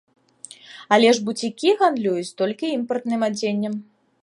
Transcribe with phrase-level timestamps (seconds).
[0.95, 3.77] Але ж буцікі гандлююць толькі імпартным адзеннем.